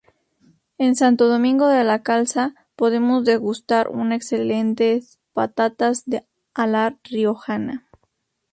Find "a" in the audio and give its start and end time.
6.55-6.65